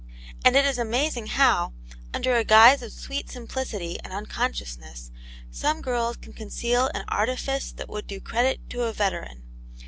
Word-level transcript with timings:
And 0.43 0.55
it 0.55 0.65
is 0.65 0.79
amazing 0.79 1.27
how, 1.27 1.73
under 2.11 2.33
a 2.35 2.43
guise 2.43 2.81
of 2.81 2.91
sweet 2.91 3.29
simplicity 3.29 3.99
and 4.03 4.11
uncon 4.11 4.49
sciousness, 4.51 5.11
some 5.51 5.79
girls 5.79 6.17
can 6.17 6.33
conceal 6.33 6.89
an 6.95 7.05
artifice 7.07 7.71
that 7.73 7.87
would 7.87 8.07
do 8.07 8.19
credit 8.19 8.67
to 8.71 8.81
a 8.85 8.93
veteran. 8.93 9.43